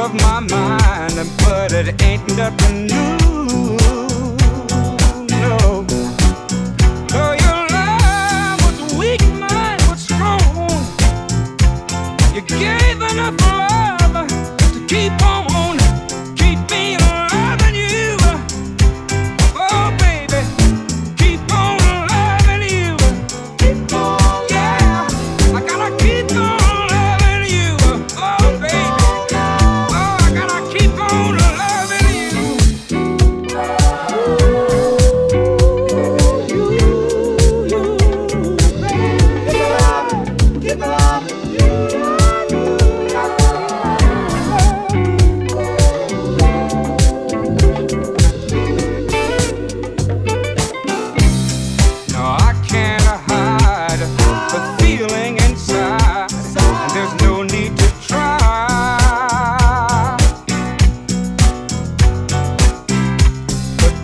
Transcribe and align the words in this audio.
of 0.00 0.14
my 0.14 0.40
mind, 0.40 1.30
but 1.44 1.72
it 1.72 2.02
ain't 2.02 2.26
nothing 2.34 2.86
new. 2.86 3.76
No. 5.28 5.84
Though 7.12 7.34
your 7.44 7.60
love 7.76 8.58
was 8.64 8.94
weak, 8.94 9.22
mine 9.34 9.80
was 9.88 10.00
strong. 10.00 10.40
You 12.34 12.40
gave 12.42 13.02
enough 13.10 13.38
love 13.42 14.28
to 14.72 14.86
keep 14.88 15.12
on. 15.22 15.59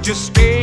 just 0.06 0.26
stay 0.26 0.55